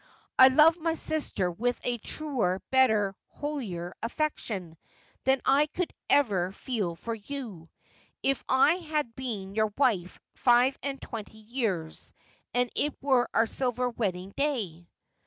I 0.39 0.47
love 0.47 0.79
my 0.79 0.95
sister 0.95 1.51
with 1.51 1.79
a 1.83 1.99
truer, 1.99 2.59
better, 2.71 3.13
holier 3.27 3.93
affection 4.01 4.75
than 5.25 5.41
I 5.45 5.67
could 5.67 5.93
ever 6.09 6.51
feel 6.53 6.95
for 6.95 7.13
you— 7.13 7.69
if 8.23 8.43
I 8.49 8.77
had 8.77 9.15
been 9.15 9.53
your 9.53 9.71
wife 9.77 10.19
five 10.33 10.75
and 10.81 10.99
twenty 10.99 11.37
years, 11.37 12.13
and 12.51 12.71
it 12.75 12.95
were 12.99 13.29
our 13.31 13.45
silver 13.45 13.91
wedding 13.91 14.33
day.' 14.35 14.87